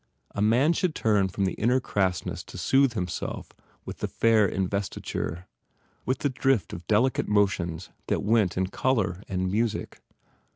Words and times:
A 0.33 0.41
man 0.41 0.73
should 0.73 0.95
turn 0.95 1.27
from 1.27 1.45
the 1.45 1.53
inner 1.61 1.79
crassness 1.79 2.43
to 2.45 2.57
soothe 2.57 2.93
himself 2.93 3.49
with 3.85 3.99
the 3.99 4.07
fair 4.07 4.47
investiture, 4.47 5.45
with 6.07 6.17
the 6.25 6.29
drift 6.31 6.73
of 6.73 6.87
delicate 6.87 7.27
motions 7.27 7.91
that 8.07 8.23
went 8.23 8.57
in 8.57 8.65
colour 8.65 9.21
and 9.29 9.51
music. 9.51 9.99